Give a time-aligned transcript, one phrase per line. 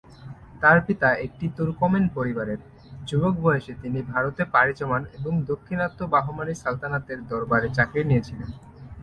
[0.61, 2.59] তাঁর পিতা একটি তুর্কমেন পরিবারের,
[3.07, 8.49] যুবক বয়সে তিনি ভারতে পাড়ি জমান এবং দাক্ষিণাত্য বাহমানি সালতানাতের দরবারে চাকরি নিয়েছিলেন।